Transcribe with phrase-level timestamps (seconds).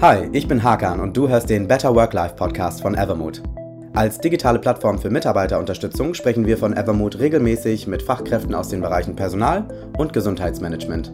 [0.00, 3.40] Hi, ich bin Hakan und du hörst den Better Work-Life Podcast von Evermood.
[3.94, 9.14] Als digitale Plattform für Mitarbeiterunterstützung sprechen wir von Evermood regelmäßig mit Fachkräften aus den Bereichen
[9.14, 11.12] Personal und Gesundheitsmanagement.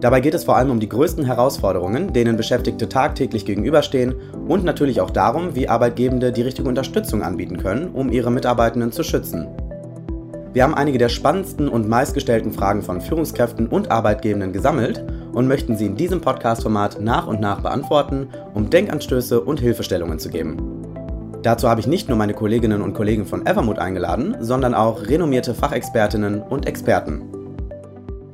[0.00, 4.14] Dabei geht es vor allem um die größten Herausforderungen, denen Beschäftigte tagtäglich gegenüberstehen
[4.48, 9.02] und natürlich auch darum, wie Arbeitgebende die richtige Unterstützung anbieten können, um ihre Mitarbeitenden zu
[9.02, 9.48] schützen.
[10.54, 15.04] Wir haben einige der spannendsten und meistgestellten Fragen von Führungskräften und Arbeitgebenden gesammelt
[15.38, 20.30] und möchten sie in diesem Podcast-Format nach und nach beantworten, um Denkanstöße und Hilfestellungen zu
[20.30, 20.82] geben.
[21.44, 25.54] Dazu habe ich nicht nur meine Kolleginnen und Kollegen von Evermood eingeladen, sondern auch renommierte
[25.54, 27.22] Fachexpertinnen und Experten.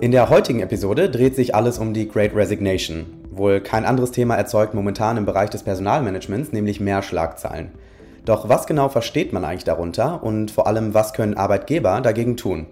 [0.00, 3.04] In der heutigen Episode dreht sich alles um die Great Resignation.
[3.30, 7.72] Wohl kein anderes Thema erzeugt momentan im Bereich des Personalmanagements, nämlich mehr Schlagzeilen.
[8.24, 12.64] Doch was genau versteht man eigentlich darunter und vor allem, was können Arbeitgeber dagegen tun?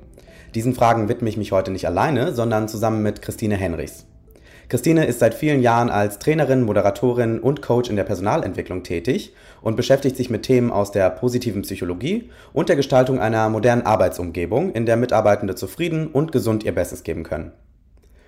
[0.54, 4.06] Diesen Fragen widme ich mich heute nicht alleine, sondern zusammen mit Christine Henrichs.
[4.68, 9.76] Christine ist seit vielen Jahren als Trainerin, Moderatorin und Coach in der Personalentwicklung tätig und
[9.76, 14.86] beschäftigt sich mit Themen aus der positiven Psychologie und der Gestaltung einer modernen Arbeitsumgebung, in
[14.86, 17.52] der Mitarbeitende zufrieden und gesund ihr Bestes geben können.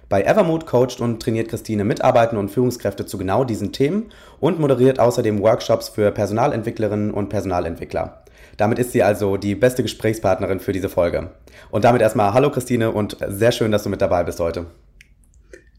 [0.09, 5.01] Bei Evermood coacht und trainiert Christine Mitarbeitende und Führungskräfte zu genau diesen Themen und moderiert
[5.01, 8.23] außerdem Workshops für Personalentwicklerinnen und Personalentwickler.
[8.57, 11.31] Damit ist sie also die beste Gesprächspartnerin für diese Folge.
[11.71, 14.67] Und damit erstmal Hallo Christine und sehr schön, dass du mit dabei bist heute.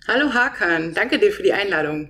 [0.07, 2.09] Hallo Hakan, danke dir für die Einladung.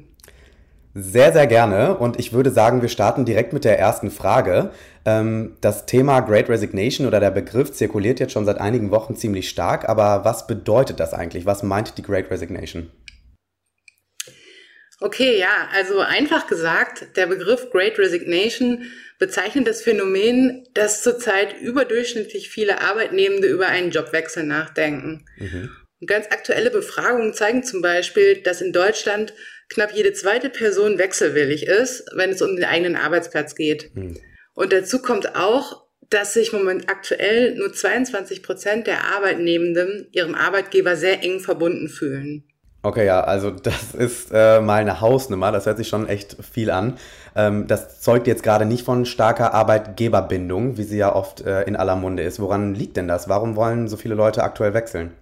[0.94, 1.98] Sehr, sehr gerne.
[1.98, 4.72] Und ich würde sagen, wir starten direkt mit der ersten Frage.
[5.06, 9.50] Ähm, das Thema Great Resignation oder der Begriff zirkuliert jetzt schon seit einigen Wochen ziemlich
[9.50, 9.88] stark.
[9.88, 11.46] Aber was bedeutet das eigentlich?
[11.46, 12.92] Was meint die Great Resignation?
[15.02, 18.84] Okay, ja, also einfach gesagt, der Begriff Great Resignation
[19.20, 25.26] bezeichnet das Phänomen, dass zurzeit überdurchschnittlich viele Arbeitnehmende über einen Jobwechsel nachdenken.
[25.38, 25.70] Mhm.
[26.02, 29.34] Und ganz aktuelle Befragungen zeigen zum Beispiel, dass in Deutschland
[29.70, 33.92] knapp jede zweite Person wechselwillig ist, wenn es um den eigenen Arbeitsplatz geht.
[33.94, 34.18] Hm.
[34.54, 40.96] Und dazu kommt auch, dass sich moment aktuell nur 22 Prozent der Arbeitnehmenden ihrem Arbeitgeber
[40.96, 42.44] sehr eng verbunden fühlen.
[42.84, 46.70] Okay, ja, also das ist äh, mal eine Hausnummer, das hört sich schon echt viel
[46.70, 47.00] an.
[47.36, 51.76] Ähm, das zeugt jetzt gerade nicht von starker Arbeitgeberbindung, wie sie ja oft äh, in
[51.76, 52.40] aller Munde ist.
[52.40, 53.28] Woran liegt denn das?
[53.28, 55.14] Warum wollen so viele Leute aktuell wechseln?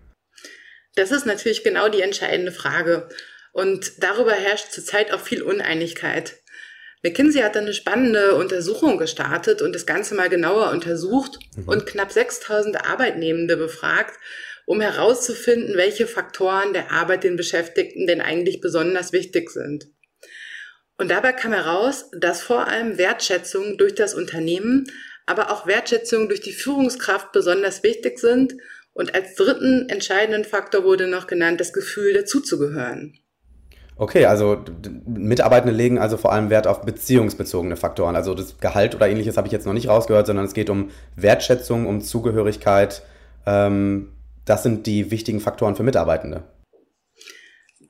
[0.95, 3.09] Das ist natürlich genau die entscheidende Frage.
[3.51, 6.37] Und darüber herrscht zurzeit auch viel Uneinigkeit.
[7.03, 11.67] McKinsey hat dann eine spannende Untersuchung gestartet und das Ganze mal genauer untersucht mhm.
[11.67, 14.17] und knapp 6000 Arbeitnehmende befragt,
[14.65, 19.87] um herauszufinden, welche Faktoren der Arbeit den Beschäftigten denn eigentlich besonders wichtig sind.
[20.97, 24.85] Und dabei kam heraus, dass vor allem Wertschätzung durch das Unternehmen,
[25.25, 28.53] aber auch Wertschätzung durch die Führungskraft besonders wichtig sind
[28.93, 33.17] und als dritten entscheidenden Faktor wurde noch genannt das Gefühl, dazuzugehören.
[33.95, 34.63] Okay, also
[35.05, 38.15] Mitarbeitende legen also vor allem Wert auf beziehungsbezogene Faktoren.
[38.15, 40.89] Also das Gehalt oder ähnliches habe ich jetzt noch nicht rausgehört, sondern es geht um
[41.15, 43.03] Wertschätzung, um Zugehörigkeit.
[43.45, 44.11] Ähm,
[44.45, 46.43] das sind die wichtigen Faktoren für Mitarbeitende.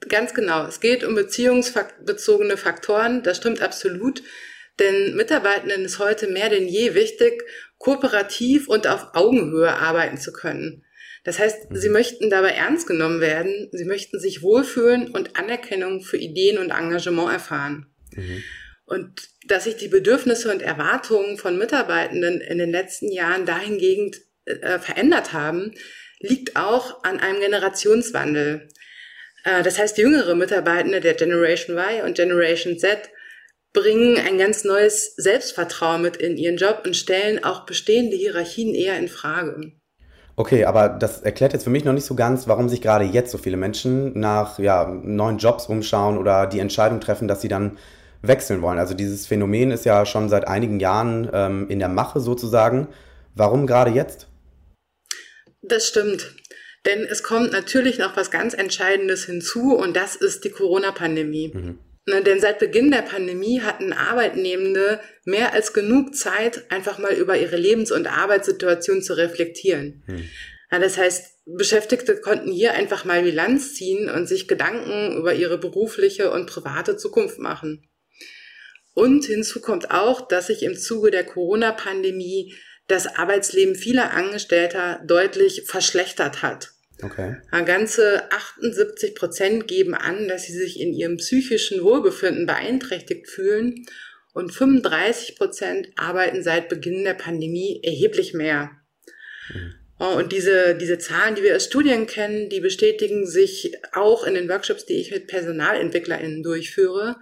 [0.09, 0.65] Ganz genau.
[0.65, 3.23] Es geht um beziehungsbezogene Faktoren.
[3.23, 4.21] Das stimmt absolut.
[4.79, 7.43] Denn Mitarbeitenden ist heute mehr denn je wichtig,
[7.77, 10.83] kooperativ und auf Augenhöhe arbeiten zu können.
[11.23, 11.75] Das heißt, mhm.
[11.75, 16.71] sie möchten dabei ernst genommen werden, sie möchten sich wohlfühlen und Anerkennung für Ideen und
[16.71, 17.87] Engagement erfahren.
[18.11, 18.43] Mhm.
[18.85, 24.77] Und dass sich die Bedürfnisse und Erwartungen von Mitarbeitenden in den letzten Jahren dahingehend äh,
[24.79, 25.73] verändert haben,
[26.19, 28.67] liegt auch an einem Generationswandel.
[29.45, 33.09] Äh, das heißt, jüngere Mitarbeitende der Generation Y und Generation Z
[33.71, 38.97] bringen ein ganz neues Selbstvertrauen mit in ihren Job und stellen auch bestehende Hierarchien eher
[38.97, 39.73] in Frage.
[40.35, 43.31] Okay, aber das erklärt jetzt für mich noch nicht so ganz, warum sich gerade jetzt
[43.31, 47.77] so viele Menschen nach ja, neuen Jobs umschauen oder die Entscheidung treffen, dass sie dann
[48.23, 48.79] wechseln wollen.
[48.79, 52.87] Also dieses Phänomen ist ja schon seit einigen Jahren ähm, in der Mache sozusagen.
[53.35, 54.27] Warum gerade jetzt?
[55.61, 56.35] Das stimmt.
[56.85, 61.51] Denn es kommt natürlich noch was ganz Entscheidendes hinzu und das ist die Corona-Pandemie.
[61.53, 61.79] Mhm.
[62.05, 67.37] Ne, denn seit Beginn der Pandemie hatten Arbeitnehmende mehr als genug Zeit, einfach mal über
[67.37, 70.03] ihre Lebens- und Arbeitssituation zu reflektieren.
[70.07, 70.29] Hm.
[70.69, 76.31] Das heißt, Beschäftigte konnten hier einfach mal Bilanz ziehen und sich Gedanken über ihre berufliche
[76.31, 77.87] und private Zukunft machen.
[78.93, 82.53] Und hinzu kommt auch, dass sich im Zuge der Corona-Pandemie
[82.87, 86.72] das Arbeitsleben vieler Angestellter deutlich verschlechtert hat.
[87.01, 87.37] Okay.
[87.65, 93.85] Ganze 78 Prozent geben an, dass sie sich in ihrem psychischen Wohlbefinden beeinträchtigt fühlen
[94.33, 98.71] und 35 Prozent arbeiten seit Beginn der Pandemie erheblich mehr.
[99.49, 99.75] Mhm.
[99.99, 104.49] Und diese, diese Zahlen, die wir aus Studien kennen, die bestätigen sich auch in den
[104.49, 107.17] Workshops, die ich mit PersonalentwicklerInnen durchführe.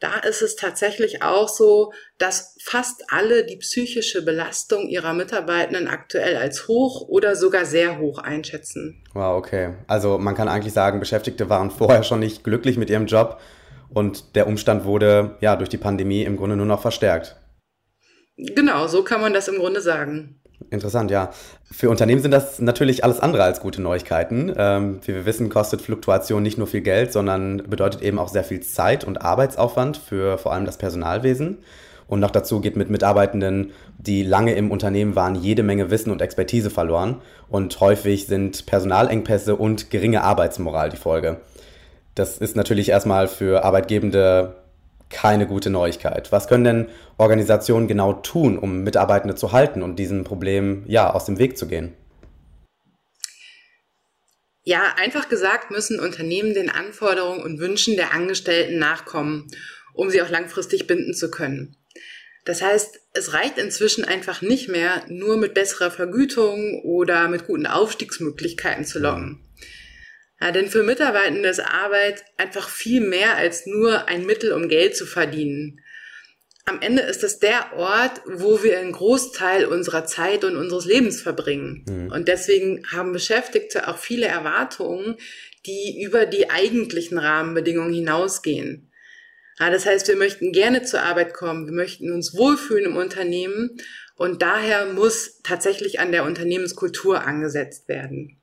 [0.00, 6.36] Da ist es tatsächlich auch so, dass fast alle die psychische Belastung ihrer Mitarbeitenden aktuell
[6.36, 9.04] als hoch oder sogar sehr hoch einschätzen.
[9.12, 9.74] Wow, okay.
[9.86, 13.40] Also man kann eigentlich sagen, Beschäftigte waren vorher schon nicht glücklich mit ihrem Job
[13.90, 17.36] und der Umstand wurde ja durch die Pandemie im Grunde nur noch verstärkt.
[18.36, 20.39] Genau, so kann man das im Grunde sagen.
[20.68, 21.30] Interessant, ja.
[21.70, 24.52] Für Unternehmen sind das natürlich alles andere als gute Neuigkeiten.
[24.56, 28.44] Ähm, wie wir wissen, kostet Fluktuation nicht nur viel Geld, sondern bedeutet eben auch sehr
[28.44, 31.58] viel Zeit und Arbeitsaufwand für vor allem das Personalwesen.
[32.06, 36.20] Und noch dazu geht mit Mitarbeitenden, die lange im Unternehmen waren, jede Menge Wissen und
[36.20, 37.22] Expertise verloren.
[37.48, 41.36] Und häufig sind Personalengpässe und geringe Arbeitsmoral die Folge.
[42.16, 44.56] Das ist natürlich erstmal für Arbeitgebende
[45.10, 46.32] keine gute Neuigkeit.
[46.32, 51.26] Was können denn Organisationen genau tun, um Mitarbeitende zu halten und diesem Problem ja aus
[51.26, 51.94] dem Weg zu gehen?
[54.62, 59.48] Ja, einfach gesagt müssen Unternehmen den Anforderungen und Wünschen der Angestellten nachkommen,
[59.94, 61.76] um sie auch langfristig binden zu können.
[62.44, 67.66] Das heißt, es reicht inzwischen einfach nicht mehr, nur mit besserer Vergütung oder mit guten
[67.66, 69.40] Aufstiegsmöglichkeiten zu locken.
[70.40, 74.96] Ja, denn für Mitarbeitende ist Arbeit einfach viel mehr als nur ein Mittel, um Geld
[74.96, 75.80] zu verdienen.
[76.64, 81.20] Am Ende ist es der Ort, wo wir einen Großteil unserer Zeit und unseres Lebens
[81.20, 81.84] verbringen.
[81.88, 82.12] Mhm.
[82.12, 85.16] Und deswegen haben Beschäftigte auch viele Erwartungen,
[85.66, 88.92] die über die eigentlichen Rahmenbedingungen hinausgehen.
[89.58, 93.76] Ja, das heißt, wir möchten gerne zur Arbeit kommen, wir möchten uns wohlfühlen im Unternehmen
[94.16, 98.39] und daher muss tatsächlich an der Unternehmenskultur angesetzt werden.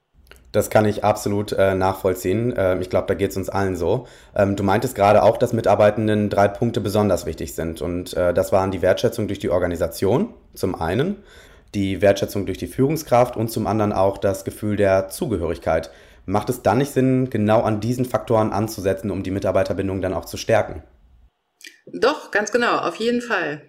[0.51, 2.53] Das kann ich absolut äh, nachvollziehen.
[2.57, 4.07] Ähm, ich glaube, da geht es uns allen so.
[4.35, 7.81] Ähm, du meintest gerade auch, dass Mitarbeitenden drei Punkte besonders wichtig sind.
[7.81, 11.17] Und äh, das waren die Wertschätzung durch die Organisation zum einen,
[11.75, 15.91] die Wertschätzung durch die Führungskraft und zum anderen auch das Gefühl der Zugehörigkeit.
[16.25, 20.25] Macht es dann nicht Sinn, genau an diesen Faktoren anzusetzen, um die Mitarbeiterbindung dann auch
[20.25, 20.83] zu stärken?
[21.85, 23.61] Doch, ganz genau, auf jeden Fall.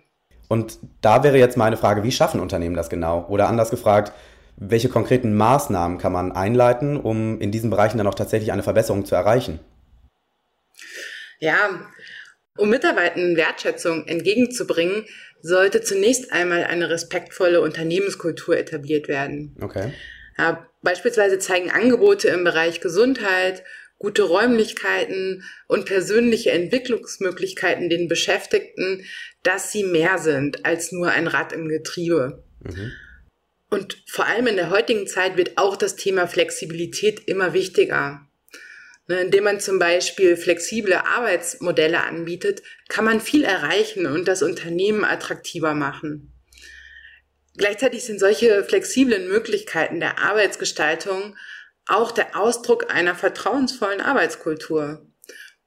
[0.49, 3.27] Und da wäre jetzt meine Frage, wie schaffen Unternehmen das genau?
[3.29, 4.13] Oder anders gefragt,
[4.61, 9.05] welche konkreten Maßnahmen kann man einleiten, um in diesen Bereichen dann auch tatsächlich eine Verbesserung
[9.05, 9.61] zu erreichen?
[11.39, 11.91] Ja,
[12.57, 15.05] um Mitarbeitenden Wertschätzung entgegenzubringen,
[15.41, 19.57] sollte zunächst einmal eine respektvolle Unternehmenskultur etabliert werden.
[19.61, 19.93] Okay.
[20.37, 23.63] Ja, beispielsweise zeigen Angebote im Bereich Gesundheit,
[23.99, 29.05] gute Räumlichkeiten und persönliche Entwicklungsmöglichkeiten den Beschäftigten,
[29.45, 32.43] dass sie mehr sind als nur ein Rad im Getriebe.
[32.65, 32.93] Mhm.
[33.71, 38.27] Und vor allem in der heutigen Zeit wird auch das Thema Flexibilität immer wichtiger.
[39.09, 45.05] Ne, indem man zum Beispiel flexible Arbeitsmodelle anbietet, kann man viel erreichen und das Unternehmen
[45.05, 46.35] attraktiver machen.
[47.57, 51.37] Gleichzeitig sind solche flexiblen Möglichkeiten der Arbeitsgestaltung
[51.87, 55.07] auch der Ausdruck einer vertrauensvollen Arbeitskultur.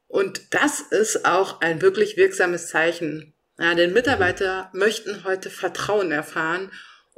[0.07, 3.33] Und das ist auch ein wirklich wirksames Zeichen.
[3.57, 6.71] Ja, denn Mitarbeiter möchten heute Vertrauen erfahren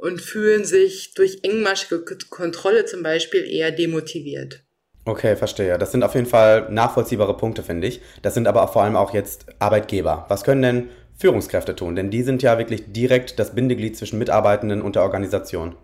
[0.04, 4.60] und fühlen sich durch engmaschige Kontrolle zum Beispiel eher demotiviert.
[5.06, 5.78] Okay, verstehe.
[5.78, 8.02] Das sind auf jeden Fall nachvollziehbare Punkte, finde ich.
[8.20, 10.26] Das sind aber vor allem auch jetzt Arbeitgeber.
[10.28, 11.96] Was können denn Führungskräfte tun?
[11.96, 15.74] Denn die sind ja wirklich direkt das Bindeglied zwischen Mitarbeitenden und der Organisation.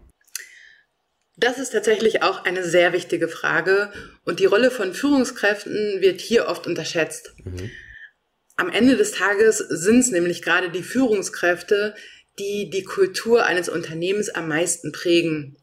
[1.38, 3.90] Das ist tatsächlich auch eine sehr wichtige Frage
[4.26, 7.32] und die Rolle von Führungskräften wird hier oft unterschätzt.
[7.42, 7.70] Mhm.
[8.56, 11.94] Am Ende des Tages sind es nämlich gerade die Führungskräfte,
[12.40, 15.56] die die Kultur eines Unternehmens am meisten prägen.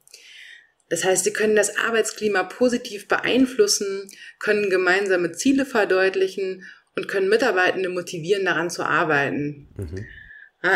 [0.89, 6.63] Das heißt, sie können das Arbeitsklima positiv beeinflussen, können gemeinsame Ziele verdeutlichen
[6.95, 9.67] und können Mitarbeitende motivieren, daran zu arbeiten.
[9.75, 10.05] Mhm.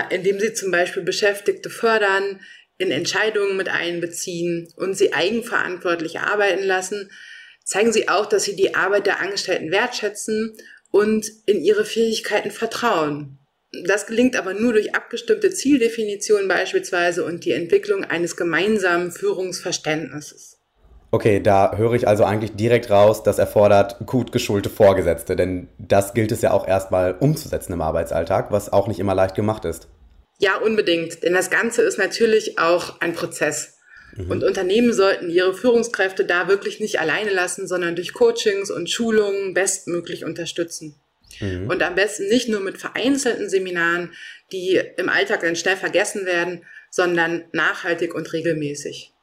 [0.10, 2.42] Indem sie zum Beispiel Beschäftigte fördern,
[2.78, 7.12] in Entscheidungen mit einbeziehen und sie eigenverantwortlich arbeiten lassen,
[7.64, 10.58] zeigen sie auch, dass sie die Arbeit der Angestellten wertschätzen
[10.90, 13.38] und in ihre Fähigkeiten vertrauen.
[13.86, 20.58] Das gelingt aber nur durch abgestimmte Zieldefinitionen beispielsweise und die Entwicklung eines gemeinsamen Führungsverständnisses.
[21.14, 26.14] Okay, da höre ich also eigentlich direkt raus, das erfordert gut geschulte Vorgesetzte, denn das
[26.14, 29.90] gilt es ja auch erstmal umzusetzen im Arbeitsalltag, was auch nicht immer leicht gemacht ist.
[30.40, 33.78] Ja, unbedingt, denn das Ganze ist natürlich auch ein Prozess.
[34.16, 34.32] Mhm.
[34.32, 39.54] Und Unternehmen sollten ihre Führungskräfte da wirklich nicht alleine lassen, sondern durch Coachings und Schulungen
[39.54, 40.96] bestmöglich unterstützen.
[41.40, 41.68] Mhm.
[41.70, 44.12] Und am besten nicht nur mit vereinzelten Seminaren,
[44.52, 49.14] die im Alltag dann schnell vergessen werden, sondern nachhaltig und regelmäßig.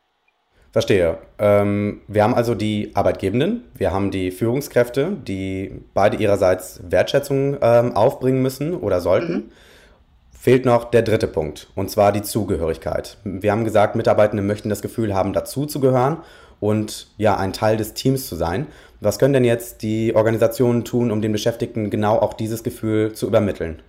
[0.73, 1.19] Verstehe.
[1.38, 7.97] Ähm, wir haben also die Arbeitgebenden, wir haben die Führungskräfte, die beide ihrerseits Wertschätzung ähm,
[7.97, 9.33] aufbringen müssen oder sollten.
[9.33, 9.50] Mhm.
[10.49, 13.19] Fehlt noch der dritte Punkt, und zwar die Zugehörigkeit.
[13.23, 16.23] Wir haben gesagt, Mitarbeitende möchten das Gefühl haben, dazuzugehören
[16.59, 18.67] und ja, ein Teil des Teams zu sein.
[19.02, 23.26] Was können denn jetzt die Organisationen tun, um den Beschäftigten genau auch dieses Gefühl zu
[23.26, 23.83] übermitteln?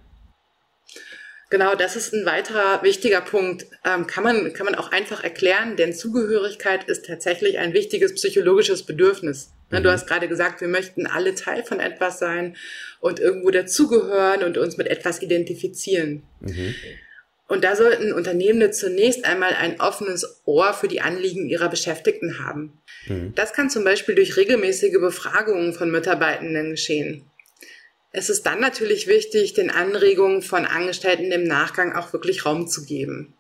[1.50, 3.66] Genau, das ist ein weiterer wichtiger Punkt.
[3.84, 8.84] Ähm, kann, man, kann man auch einfach erklären, denn Zugehörigkeit ist tatsächlich ein wichtiges psychologisches
[8.84, 9.52] Bedürfnis.
[9.72, 9.84] Ne, mhm.
[9.84, 12.56] Du hast gerade gesagt, wir möchten alle Teil von etwas sein
[13.00, 16.24] und irgendwo dazugehören und uns mit etwas identifizieren.
[16.42, 16.76] Mhm.
[17.48, 22.80] Und da sollten Unternehmen zunächst einmal ein offenes Ohr für die Anliegen ihrer Beschäftigten haben.
[23.08, 23.34] Mhm.
[23.34, 27.26] Das kann zum Beispiel durch regelmäßige Befragungen von Mitarbeitenden geschehen.
[28.12, 32.84] Es ist dann natürlich wichtig, den Anregungen von Angestellten im Nachgang auch wirklich Raum zu
[32.84, 33.36] geben.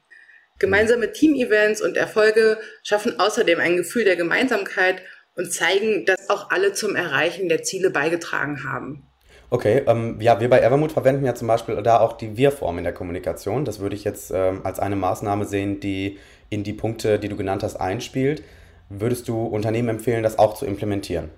[0.59, 5.01] Gemeinsame Team-Events und Erfolge schaffen außerdem ein Gefühl der Gemeinsamkeit
[5.35, 9.07] und zeigen, dass auch alle zum Erreichen der Ziele beigetragen haben.
[9.49, 12.83] Okay, ähm, ja, wir bei Evermood verwenden ja zum Beispiel da auch die Wir-Form in
[12.83, 13.65] der Kommunikation.
[13.65, 17.35] Das würde ich jetzt ähm, als eine Maßnahme sehen, die in die Punkte, die du
[17.35, 18.43] genannt hast, einspielt.
[18.89, 21.29] Würdest du Unternehmen empfehlen, das auch zu implementieren?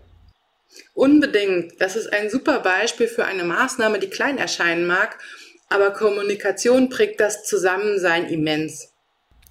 [0.93, 1.79] Unbedingt.
[1.79, 5.17] Das ist ein super Beispiel für eine Maßnahme, die klein erscheinen mag,
[5.69, 8.91] aber Kommunikation prägt das Zusammensein immens.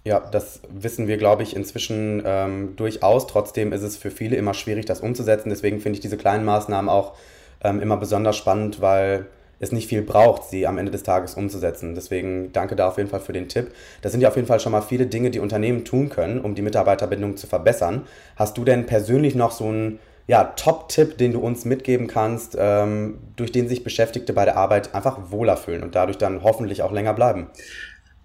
[0.05, 3.27] Ja, das wissen wir, glaube ich, inzwischen ähm, durchaus.
[3.27, 5.51] Trotzdem ist es für viele immer schwierig, das umzusetzen.
[5.51, 7.17] Deswegen finde ich diese kleinen Maßnahmen auch
[7.63, 9.27] ähm, immer besonders spannend, weil
[9.59, 11.95] es nicht viel braucht, sie am Ende des Tages umzusetzen.
[11.95, 13.73] Deswegen danke da auf jeden Fall für den Tipp.
[14.01, 16.55] Das sind ja auf jeden Fall schon mal viele Dinge, die Unternehmen tun können, um
[16.55, 18.07] die Mitarbeiterbindung zu verbessern.
[18.37, 19.99] Hast du denn persönlich noch so einen
[20.31, 24.95] ja, Top-Tipp, den du uns mitgeben kannst, ähm, durch den sich Beschäftigte bei der Arbeit
[24.95, 27.51] einfach wohler fühlen und dadurch dann hoffentlich auch länger bleiben?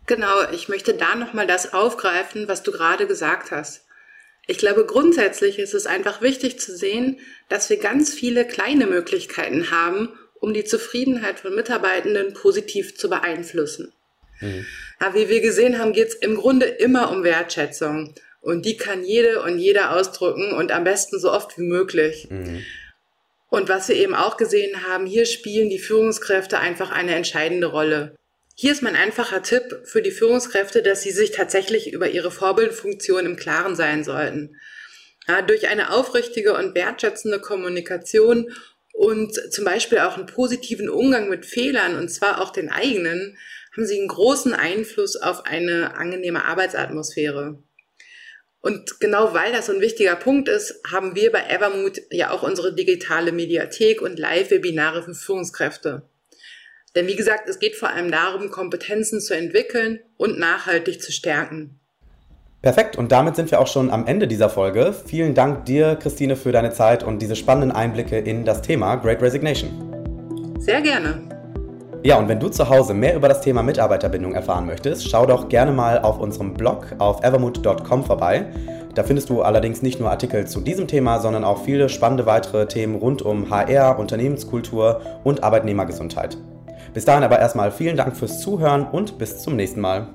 [0.06, 3.86] Genau, ich möchte da nochmal das aufgreifen, was du gerade gesagt hast.
[4.46, 7.18] Ich glaube, grundsätzlich ist es einfach wichtig zu sehen,
[7.50, 10.10] dass wir ganz viele kleine Möglichkeiten haben,
[10.40, 13.94] um die Zufriedenheit von Mitarbeitenden positiv zu beeinflussen.
[14.42, 14.64] Mhm.
[15.02, 18.14] Ja, wie wir gesehen haben, geht es im Grunde immer um Wertschätzung.
[18.46, 22.28] Und die kann jede und jeder ausdrücken und am besten so oft wie möglich.
[22.30, 22.64] Mhm.
[23.50, 28.16] Und was wir eben auch gesehen haben, hier spielen die Führungskräfte einfach eine entscheidende Rolle.
[28.54, 33.26] Hier ist mein einfacher Tipp für die Führungskräfte, dass sie sich tatsächlich über ihre Vorbildfunktion
[33.26, 34.56] im Klaren sein sollten.
[35.28, 38.52] Ja, durch eine aufrichtige und wertschätzende Kommunikation
[38.94, 43.40] und zum Beispiel auch einen positiven Umgang mit Fehlern, und zwar auch den eigenen,
[43.76, 47.58] haben sie einen großen Einfluss auf eine angenehme Arbeitsatmosphäre.
[48.66, 52.42] Und genau weil das so ein wichtiger Punkt ist, haben wir bei Evermood ja auch
[52.42, 56.02] unsere digitale Mediathek und Live-Webinare für Führungskräfte.
[56.96, 61.80] Denn wie gesagt, es geht vor allem darum, Kompetenzen zu entwickeln und nachhaltig zu stärken.
[62.64, 64.96] Perfekt, und damit sind wir auch schon am Ende dieser Folge.
[65.06, 69.22] Vielen Dank dir, Christine, für deine Zeit und diese spannenden Einblicke in das Thema Great
[69.22, 70.56] Resignation.
[70.58, 71.35] Sehr gerne.
[72.06, 75.50] Ja, und wenn du zu Hause mehr über das Thema Mitarbeiterbindung erfahren möchtest, schau doch
[75.50, 78.46] gerne mal auf unserem Blog auf evermood.com vorbei.
[78.94, 82.68] Da findest du allerdings nicht nur Artikel zu diesem Thema, sondern auch viele spannende weitere
[82.68, 86.38] Themen rund um HR, Unternehmenskultur und Arbeitnehmergesundheit.
[86.94, 90.08] Bis dahin aber erstmal vielen Dank fürs Zuhören und bis zum nächsten Mal.